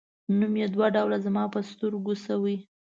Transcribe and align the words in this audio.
نوم 0.39 0.53
یې 0.61 0.67
دوه 0.73 0.87
ډوله 0.95 1.17
زما 1.25 1.43
په 1.53 1.59
سترګو 1.71 2.13
شوی. 2.25 2.57